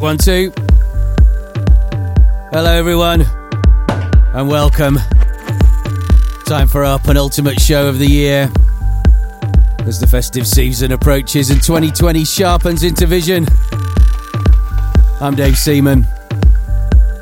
[0.00, 0.52] Check one, two.
[2.52, 3.20] Hello, everyone,
[4.32, 4.96] and welcome.
[6.46, 8.50] Time for our penultimate show of the year.
[9.80, 13.46] As the festive season approaches and 2020 sharpens into vision,
[15.20, 16.06] I'm Dave Seaman,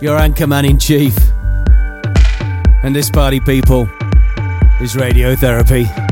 [0.00, 1.16] your anchorman in chief.
[2.84, 3.88] And this party, people,
[4.80, 6.07] is radiotherapy.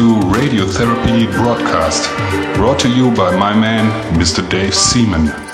[0.00, 2.08] To Radiotherapy Broadcast,
[2.56, 3.84] brought to you by my man,
[4.14, 4.40] Mr.
[4.48, 5.49] Dave Seaman.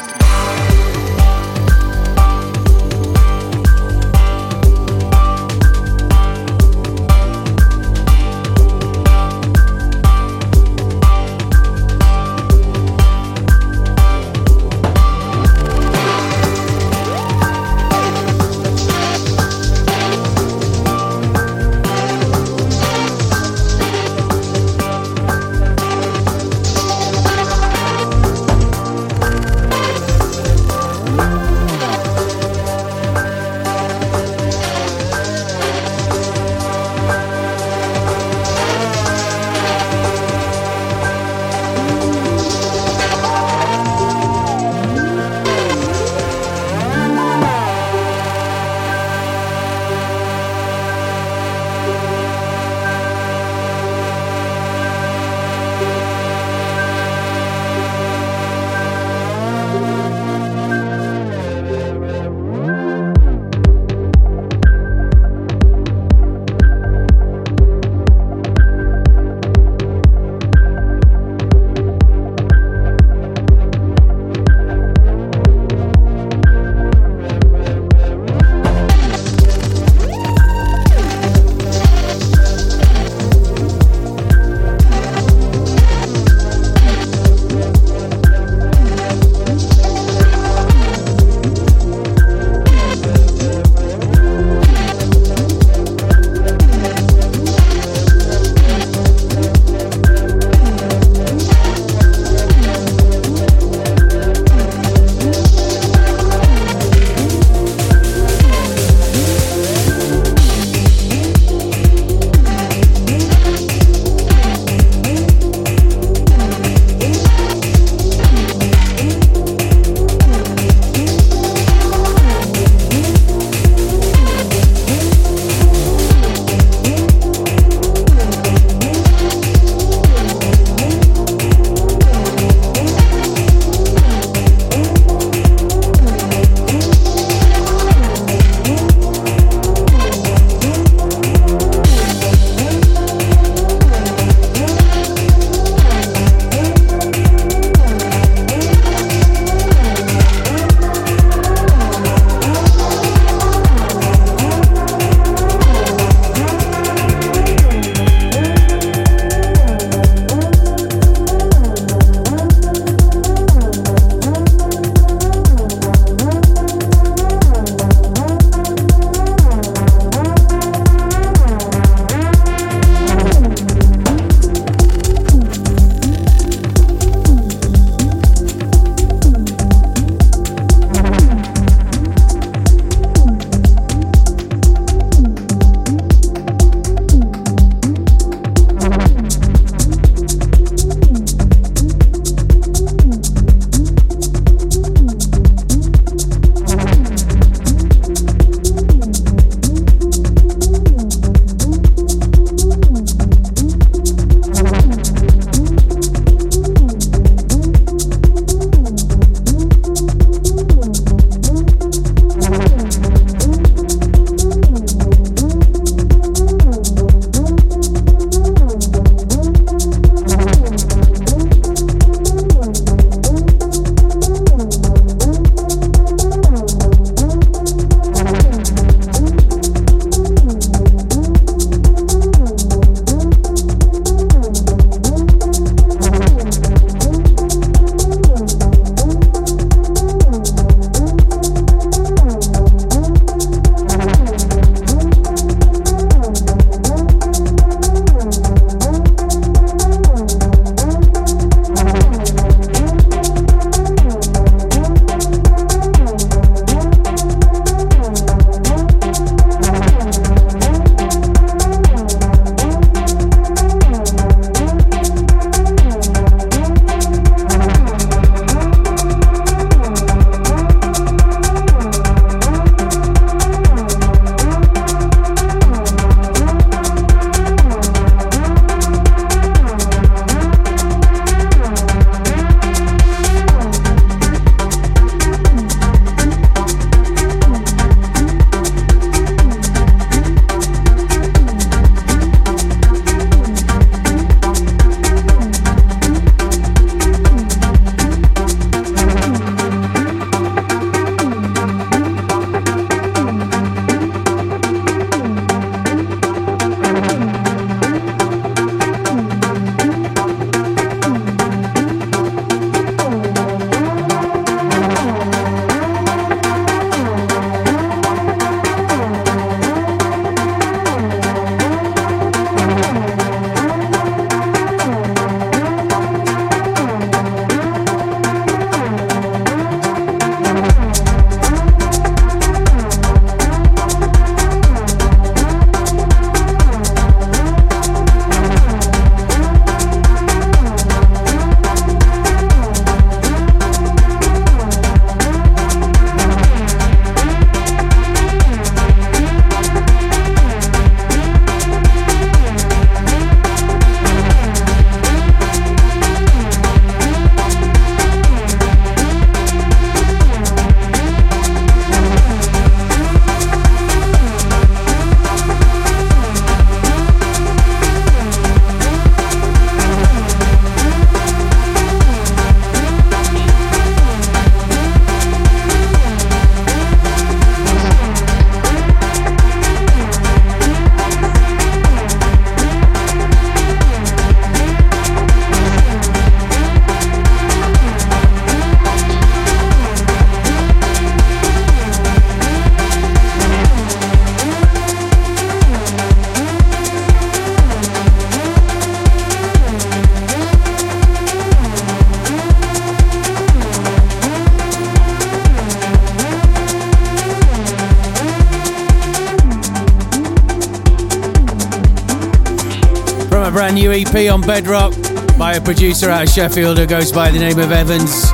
[414.46, 414.94] Bedrock
[415.36, 418.30] by a producer out of Sheffield who goes by the name of Evans.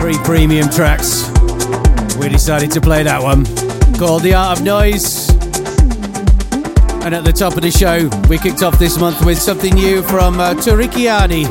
[0.00, 1.28] Three premium tracks.
[2.16, 3.44] We decided to play that one
[3.98, 5.28] called The Art of Noise.
[7.04, 10.02] And at the top of the show, we kicked off this month with something new
[10.02, 11.44] from uh, Turikiani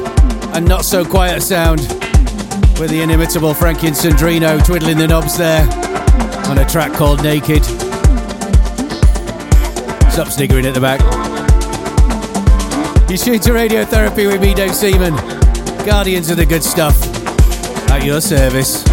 [0.56, 1.82] and Not So Quiet Sound
[2.80, 5.68] with the inimitable Frankie and Sandrino twiddling the knobs there
[6.50, 7.64] on a track called Naked.
[10.12, 11.21] Stop sniggering at the back.
[13.12, 15.14] You shoot to radiotherapy with me, Dave Seaman.
[15.86, 16.96] Guardians of the good stuff.
[17.92, 18.86] At your service.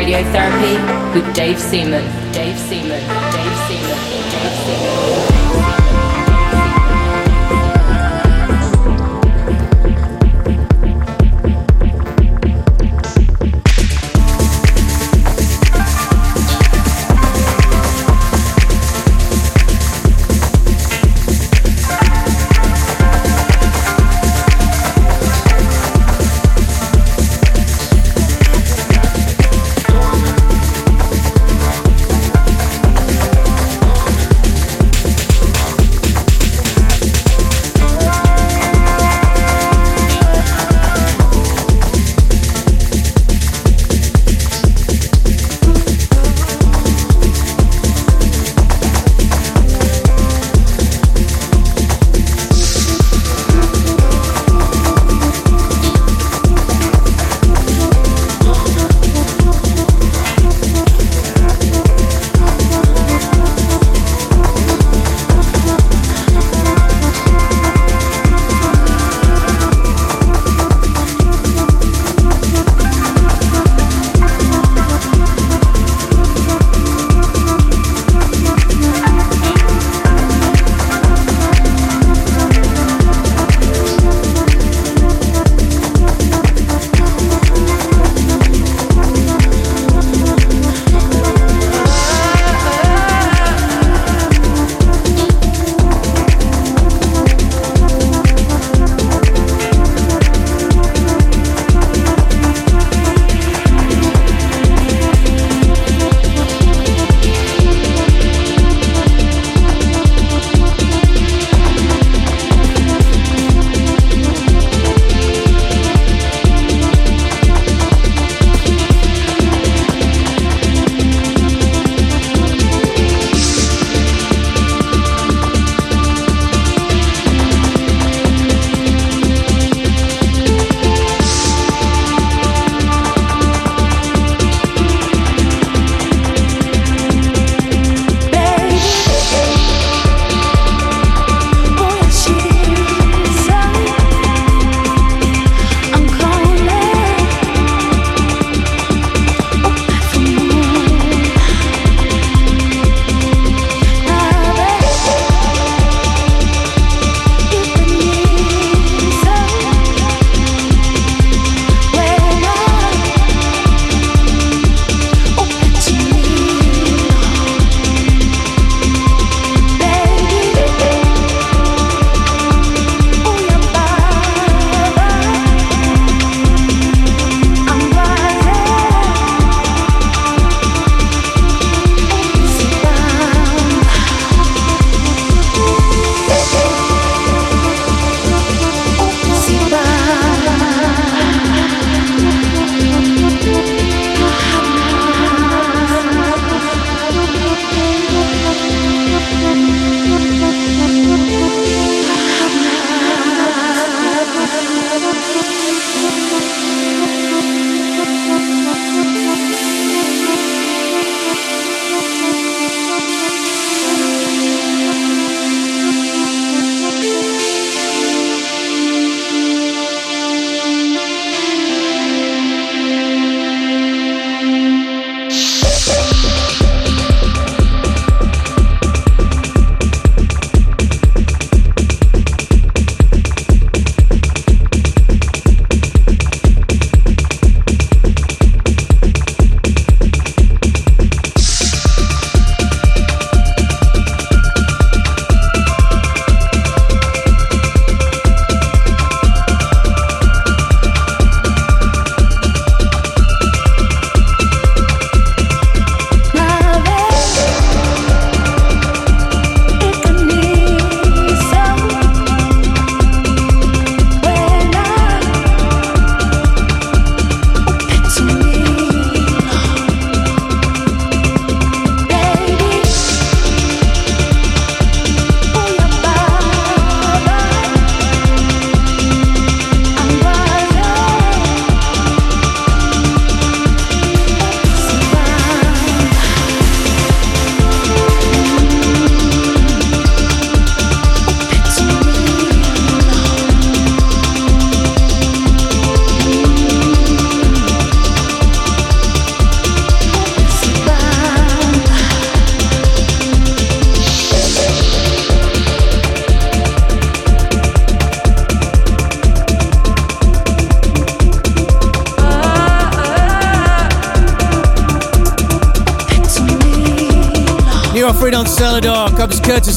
[0.00, 2.29] Radiotherapy with Dave Seaman.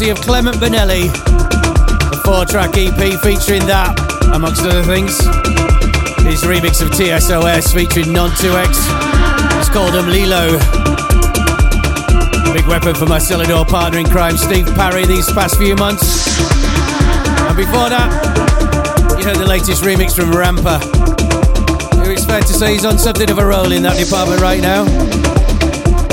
[0.04, 1.08] Courtesy of Clement Benelli.
[2.12, 3.96] A four track EP featuring that,
[4.34, 5.18] amongst other things.
[6.28, 8.76] His remix of TSOS featuring Non 2X.
[9.60, 10.60] It's called Um Lilo.
[12.54, 16.28] Big weapon for my Selador partner in crime, Steve Parry, these past few months.
[17.48, 18.12] And before that,
[19.18, 20.82] you heard the latest remix from Rampa.
[22.12, 24.84] It's fair to say he's on something of a roll in that department right now.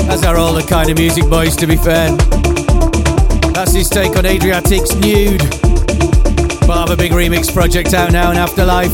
[0.09, 2.50] As are all the Keinemusik boys, to be fair.
[3.53, 5.41] That's his take on Adriatique's Nude.
[6.69, 8.93] Of a big remix project out now in Afterlife.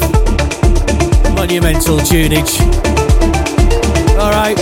[1.35, 2.59] Monumental tunage.
[4.17, 4.57] Alright,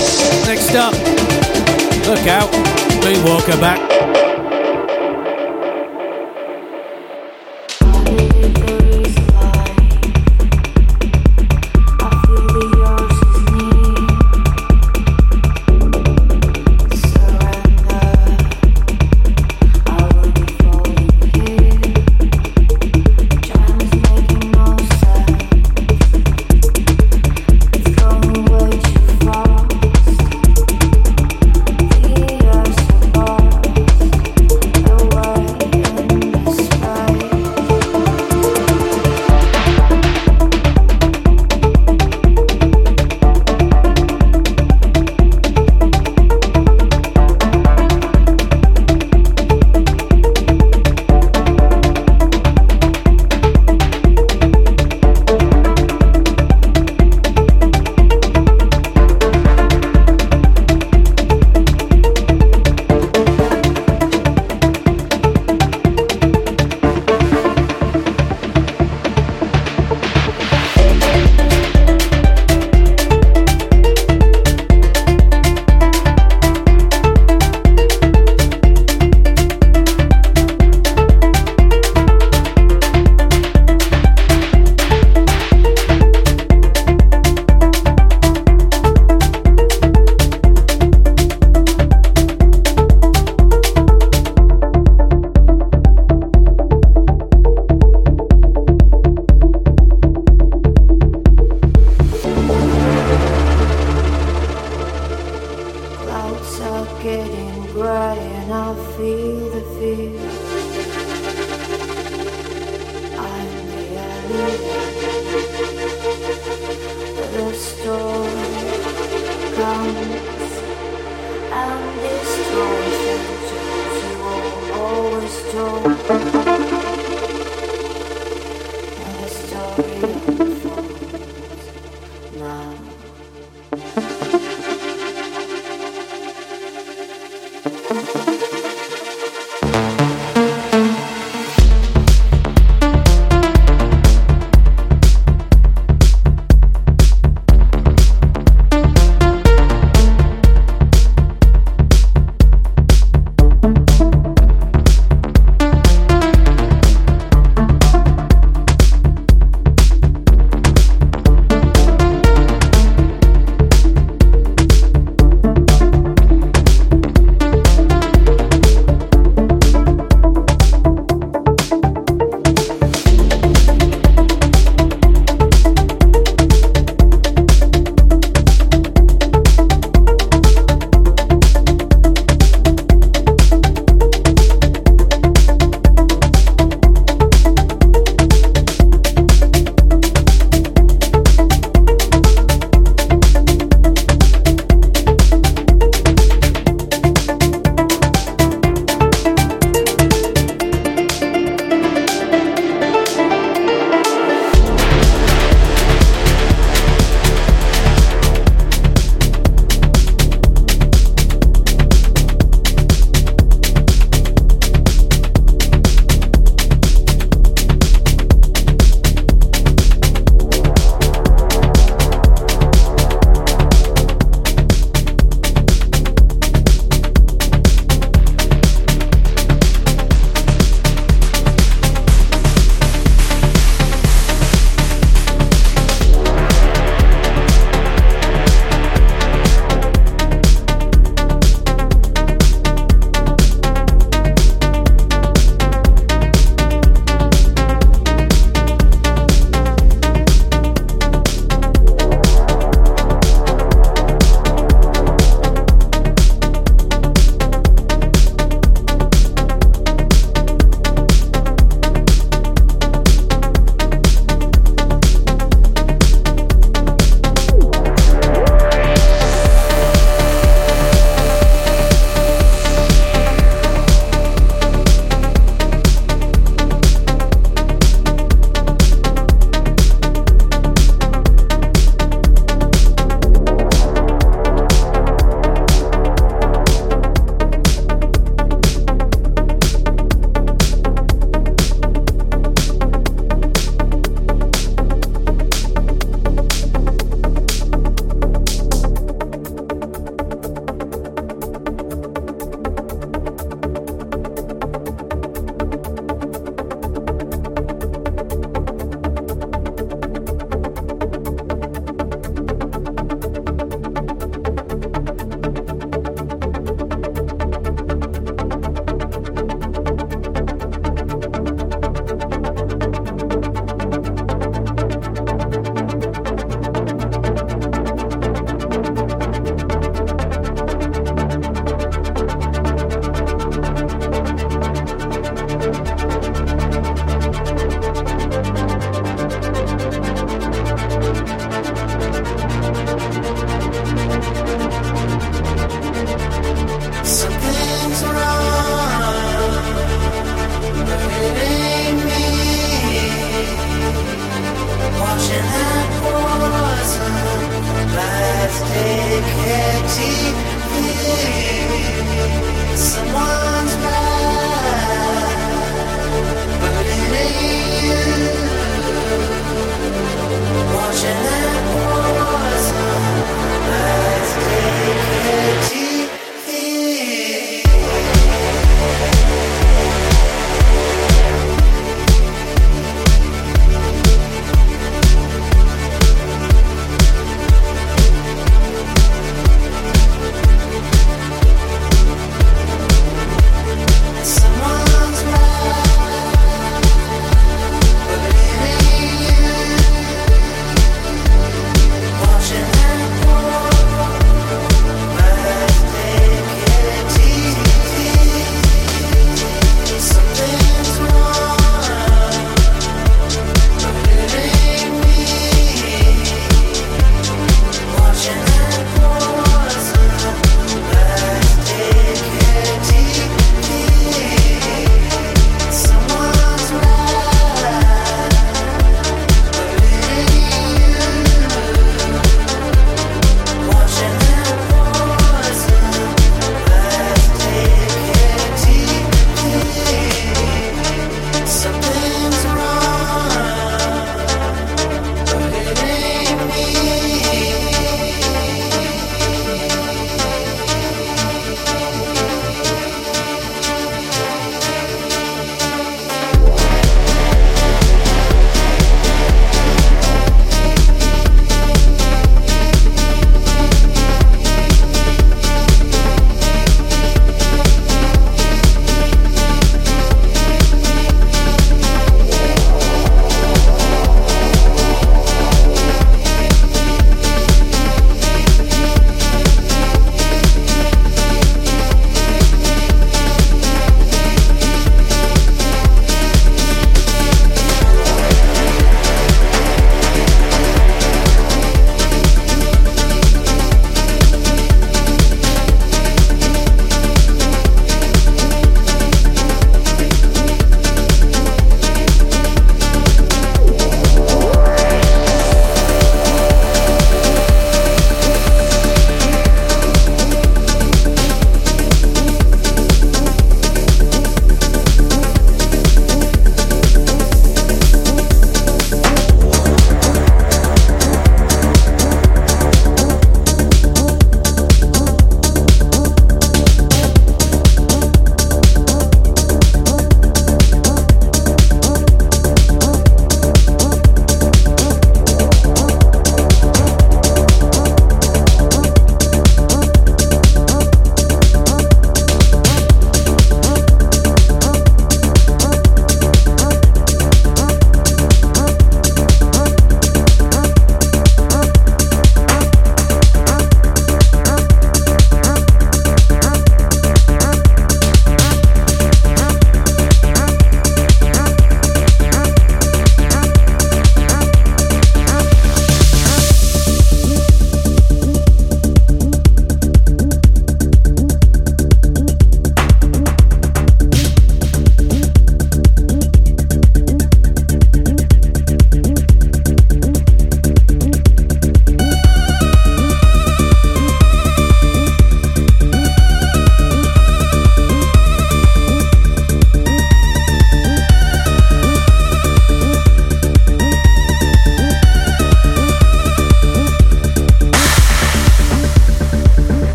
[0.45, 0.93] next up.
[2.05, 2.51] Look out,
[3.01, 3.94] Moonwalker back.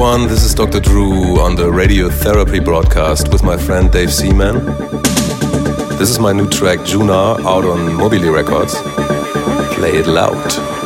[0.00, 0.80] Everyone, this is Dr.
[0.80, 4.64] Drew on the radiotherapy broadcast with my friend Dave Seaman.
[5.98, 8.76] This is my new track Junar out on Mobilee Records.
[9.74, 10.79] Play it loud.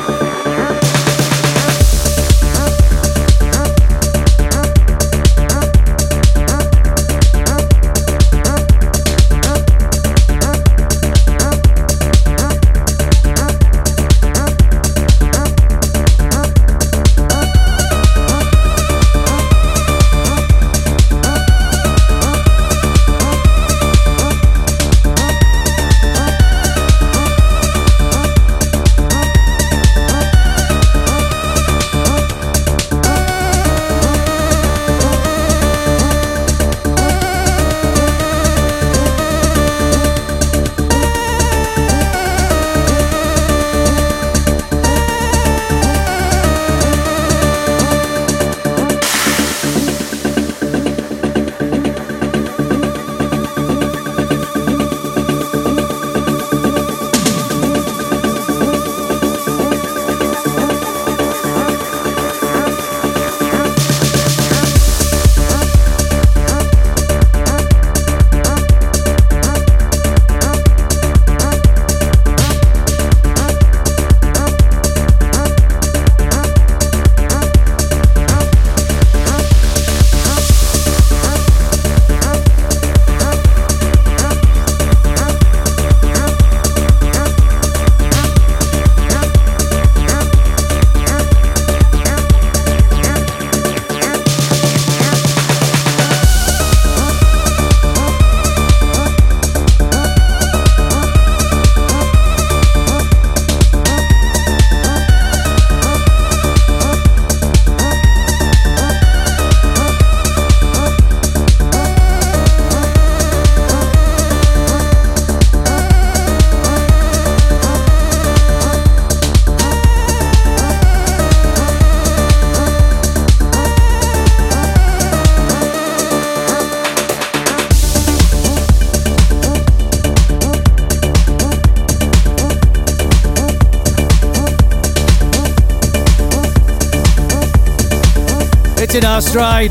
[139.14, 139.70] In ride,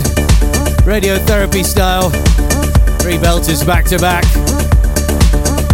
[0.87, 2.09] radiotherapy style.
[2.99, 4.23] Three belters back to back.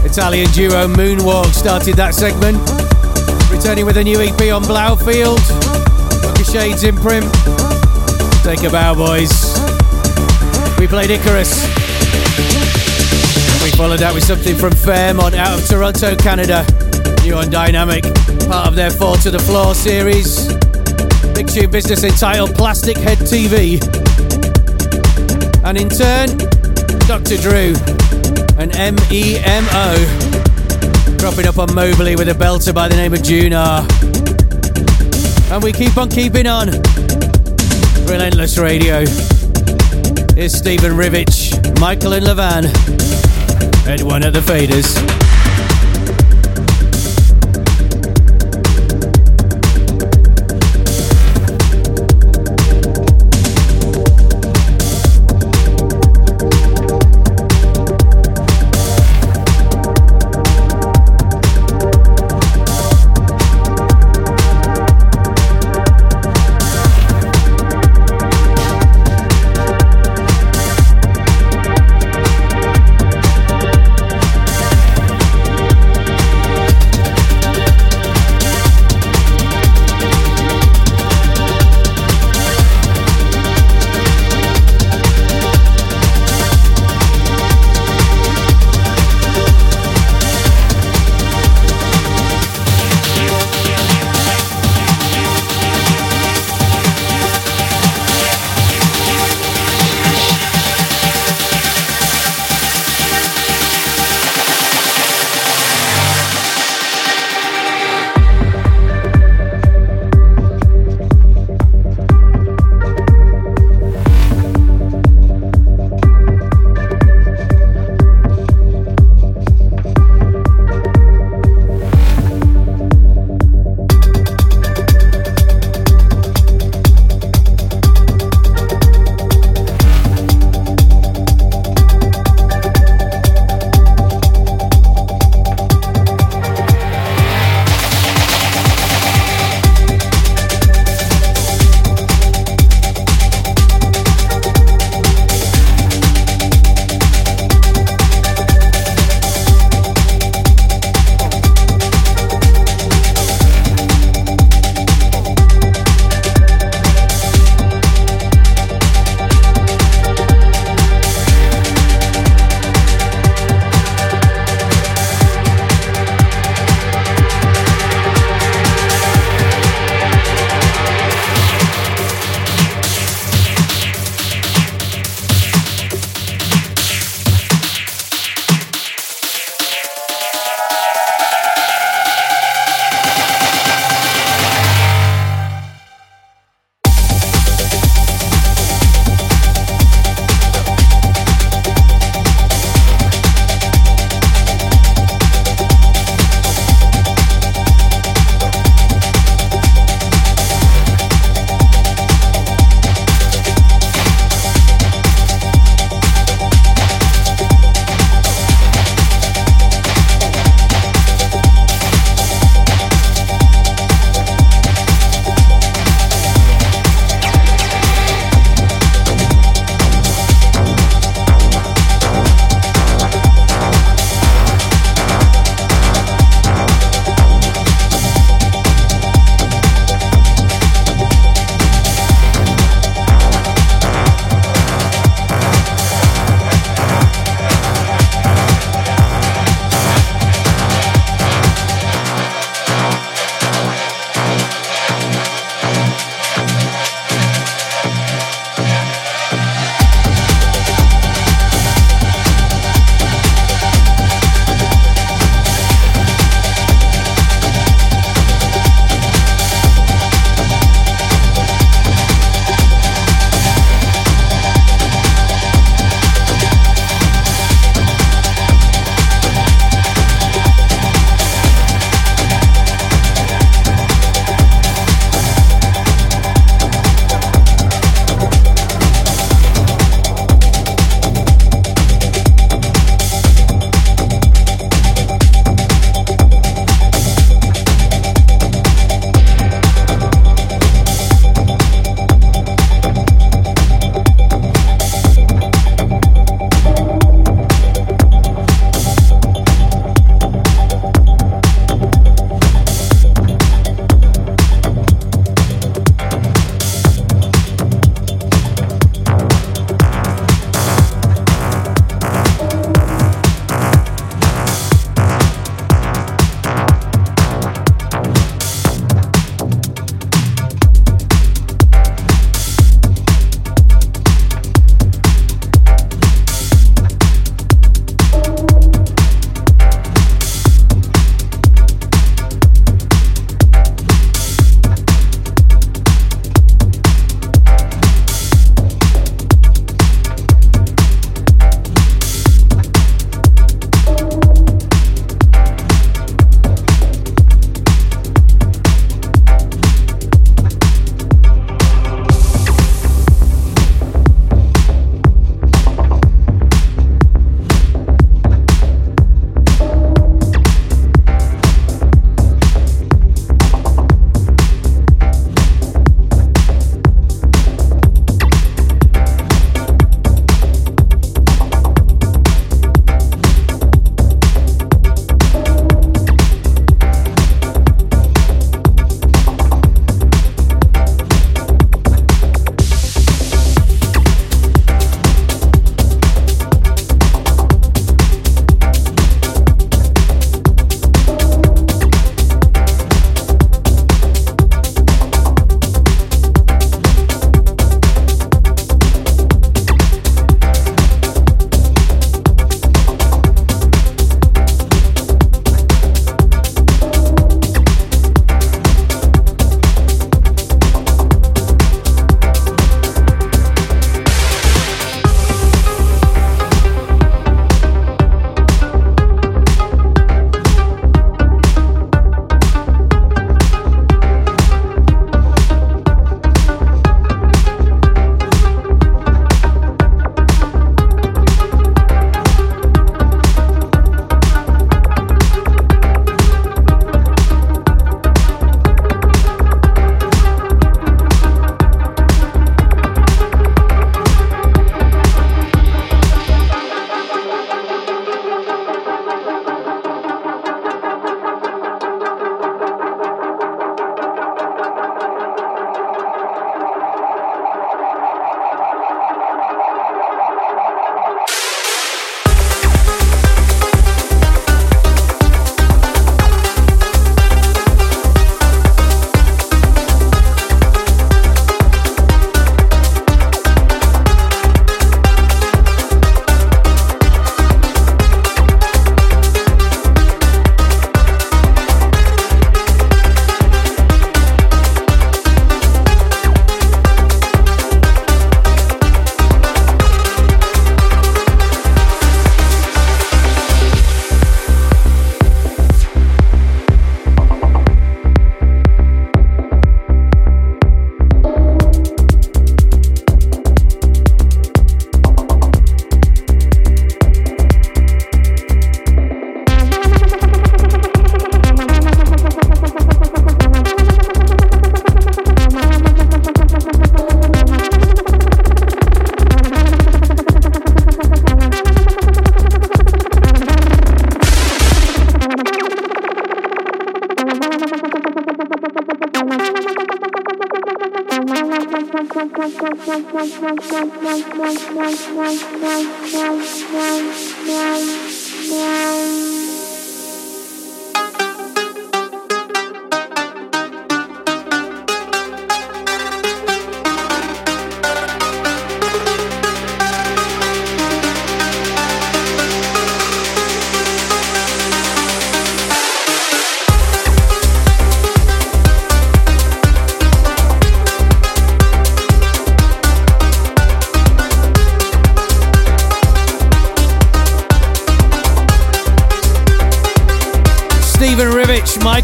[0.04, 2.58] Italian duo Moonwalk started that segment,
[3.52, 5.38] returning with a new EP on Blaufield.
[6.24, 7.32] Look Shades imprint.
[8.42, 9.30] Take a bow, boys.
[10.80, 11.62] We played Icarus.
[13.62, 16.66] We followed that with something from Fairmont out of Toronto, Canada.
[17.22, 18.02] New on Diynamic,
[18.50, 20.49] part of their Four to the Floor series.
[21.48, 23.80] Tune business entitled Plastic Head TV.
[25.64, 26.38] And in turn,
[27.08, 27.38] Dr.
[27.38, 27.74] Drew
[28.58, 29.98] and MEMO
[31.18, 33.86] dropping up on Mobilee with a belter by the name of Junar.
[35.52, 36.68] And we keep on keeping on.
[38.08, 39.06] Relentless Radio.
[40.36, 42.66] Here's Stephen Rivich, Michael and Levan,
[43.88, 45.39] and one of the faders.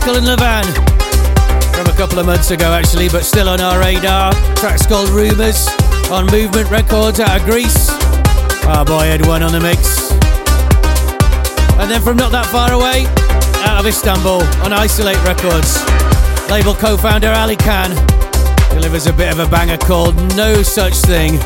[0.07, 0.65] And Levan
[1.73, 4.33] from a couple of months ago, actually, but still on our radar.
[4.55, 5.67] Track's called Rumours
[6.11, 7.89] on Movement Records out of Greece.
[8.65, 10.11] Our boy Ed One on the mix.
[11.81, 13.07] And then from not that far away,
[13.67, 15.81] out of Istanbul on Isolate Records,
[16.51, 17.89] label co founder Ali Khan
[18.69, 21.39] delivers a bit of a banger called No Such Thing.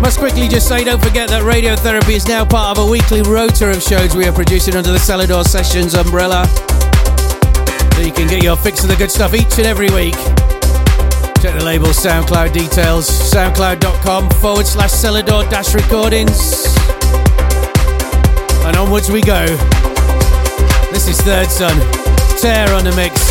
[0.00, 3.70] Must quickly just say, don't forget that Radiotherapy is now part of a weekly rota
[3.70, 6.46] of shows we are producing under the Selador Sessions umbrella.
[7.94, 10.14] So you can get your fix of the good stuff each and every week.
[11.40, 16.66] Check the label SoundCloud details, soundcloud.com forward slash Selador dash recordings.
[18.66, 19.46] And onwards we go.
[20.92, 21.76] This is Third Son.
[22.38, 23.29] Tear on the mix.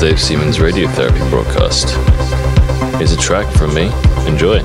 [0.00, 1.90] Dave Seaman's radiotherapy broadcast.
[2.96, 3.92] Here's a track from me.
[4.26, 4.62] Enjoy.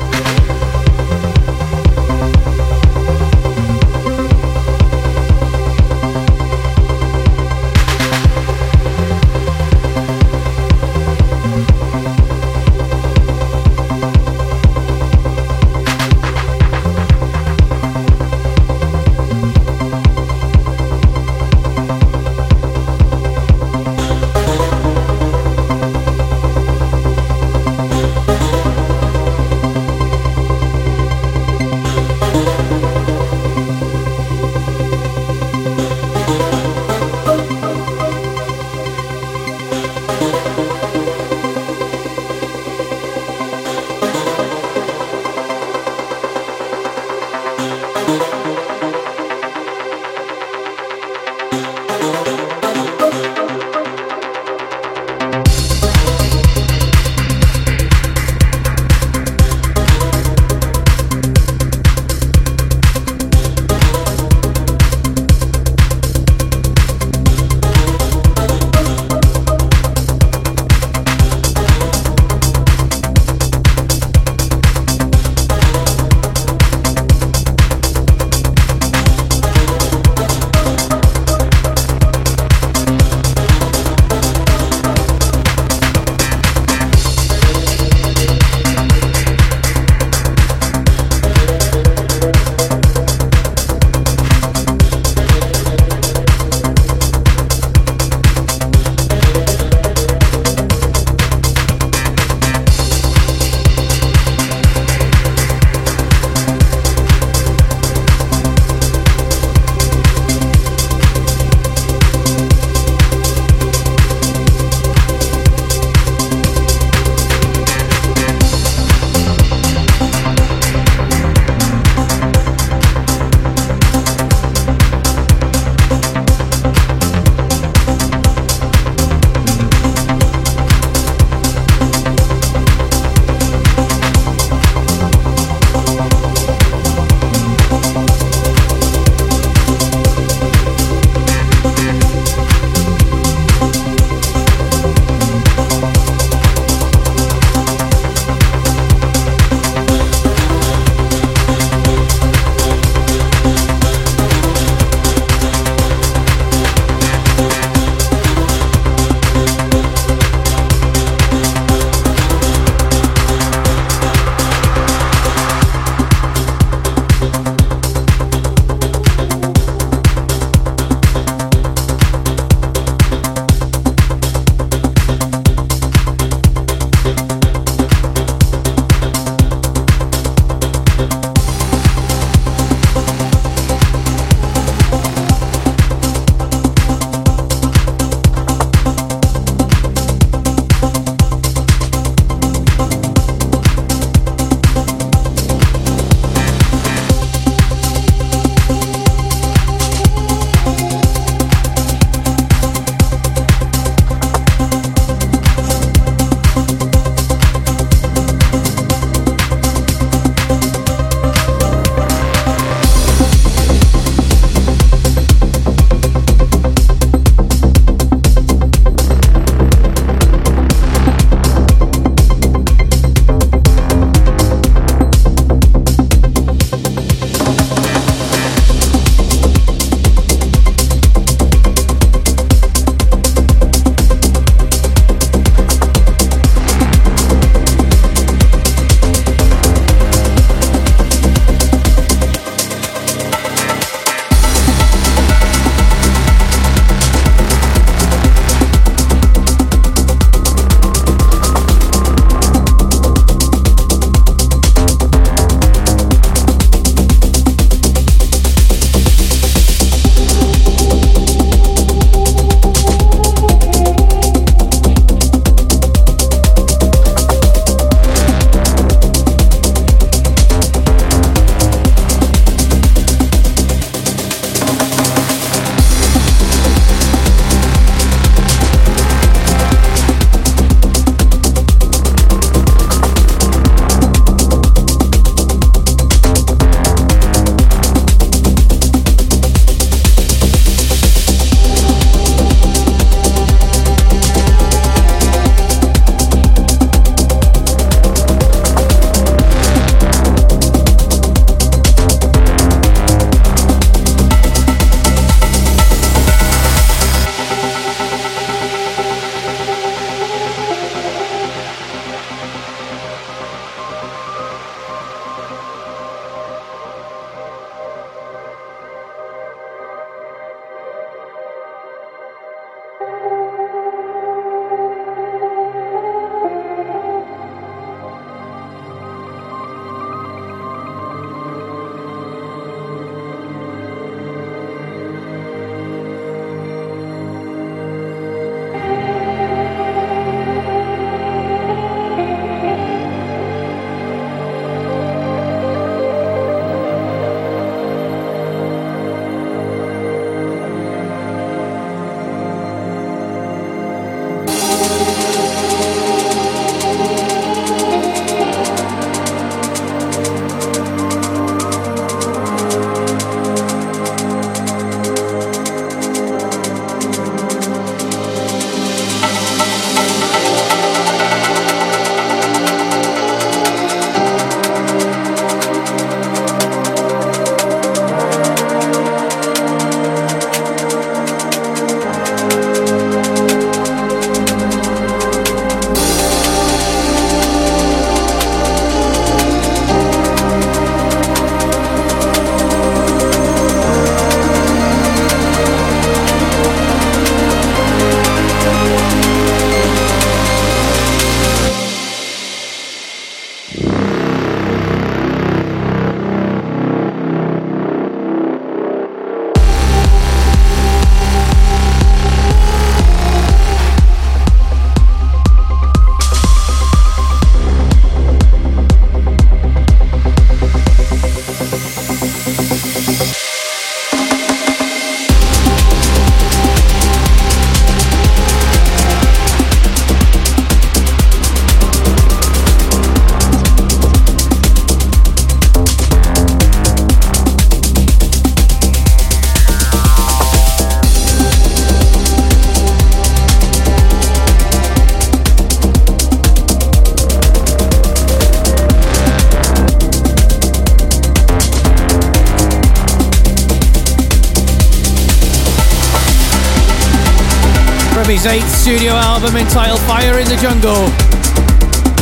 [458.41, 461.05] His eighth studio album entitled Fire in the Jungle.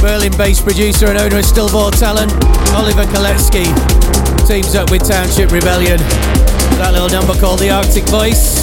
[0.04, 2.34] Berlin based producer and owner of Stil vor Talent,
[2.76, 3.64] Oliver Koletzki,
[4.46, 5.96] teams up with Township Rebellion.
[6.76, 8.60] That little number called The Arctic Voice.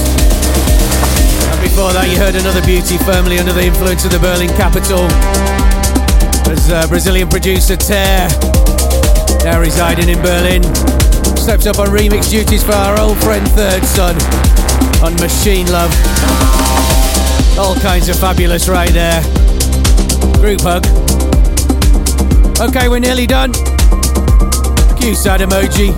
[1.49, 5.09] And before that, you heard another beauty firmly under the influence of the Berlin capital.
[6.53, 8.29] As uh, Brazilian producer Ter,
[9.49, 10.61] now residing in Berlin,
[11.41, 14.13] steps up on remix duties for our old friend Third Son
[15.01, 16.76] on Machine Love.
[17.59, 19.23] All kinds of fabulous right there.
[20.41, 20.87] Group hug.
[22.61, 23.53] Okay, we're nearly done.
[24.99, 25.97] Cue sad emoji.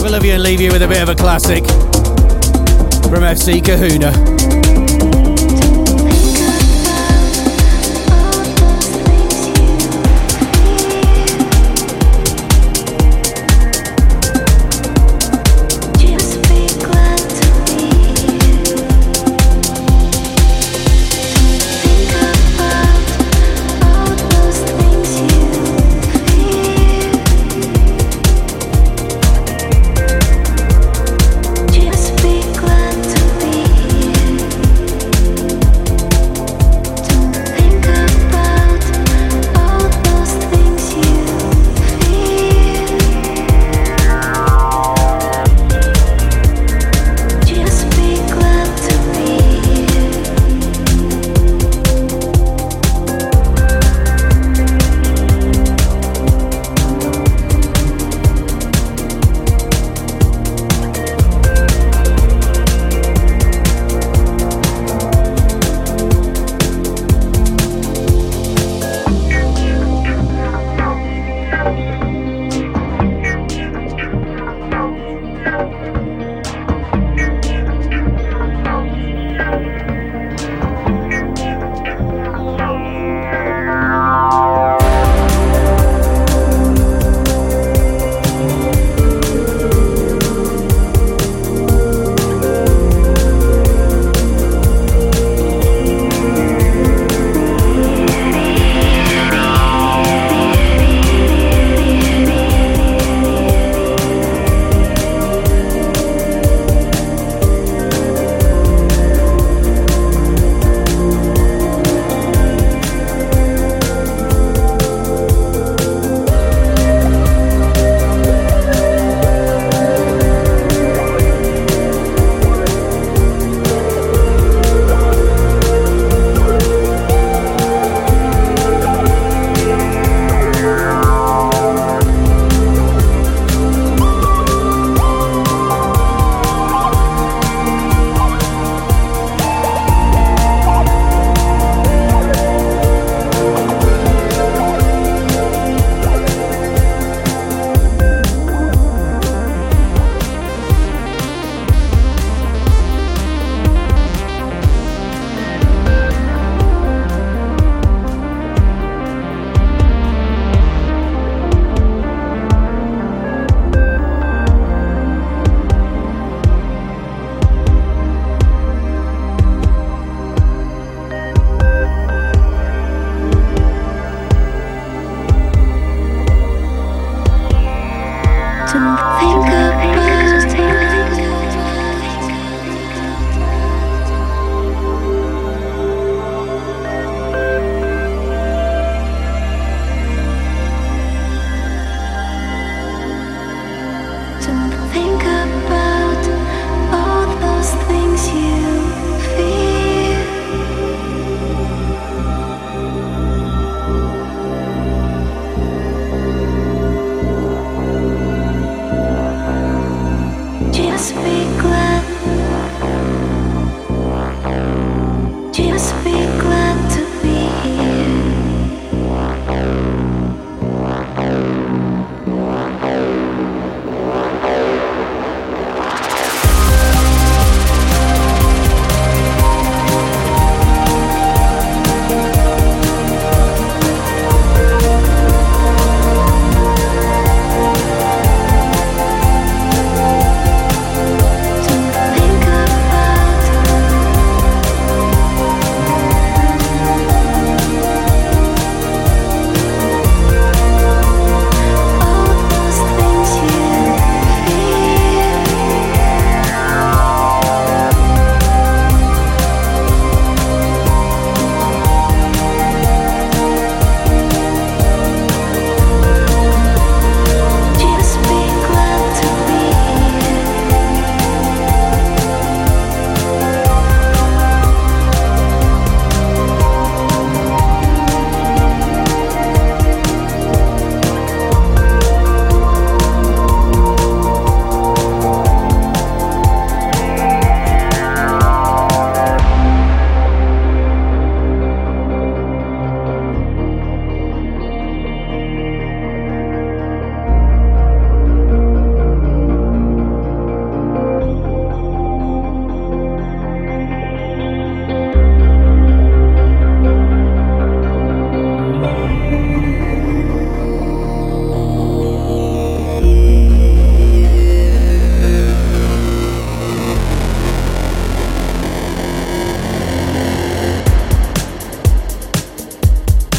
[0.00, 1.64] We'll love you and leave you with a bit of a classic
[3.10, 4.33] from FC Kahuna.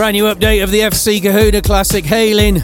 [0.06, 2.62] Brand new update of the FC Kahuna Classic Hayling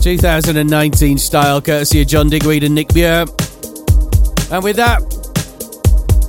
[0.00, 3.26] 2019 style, courtesy of John Digweed and Nick Muir.
[4.48, 5.02] And with that,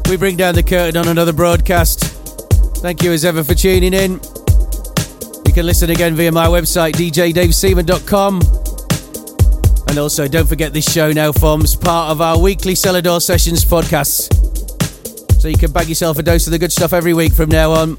[0.10, 2.06] we bring down the curtain on another broadcast.
[2.78, 4.14] Thank you as ever for tuning in.
[5.46, 8.42] You can listen again via my website, djdaveseaman.com.
[9.90, 14.34] And also, don't forget this show now forms part of our weekly Selador Sessions podcast.
[15.40, 17.70] So you can bag yourself a dose of the good stuff every week from now
[17.70, 17.98] on.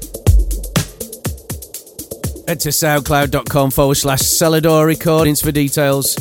[2.47, 6.15] Head to soundcloud.com forward slash Selador Recordings for details.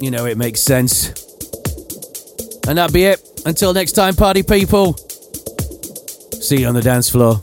[0.00, 1.08] You know it makes sense.
[2.66, 3.20] And that'll be it.
[3.44, 4.96] Until next time, party people.
[6.40, 7.40] See you on the dance floor.